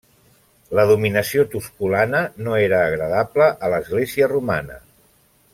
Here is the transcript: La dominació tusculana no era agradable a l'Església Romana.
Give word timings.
La 0.79 0.85
dominació 0.91 1.43
tusculana 1.51 2.23
no 2.47 2.57
era 2.63 2.81
agradable 2.89 3.53
a 3.69 3.73
l'Església 3.75 4.35
Romana. 4.37 4.83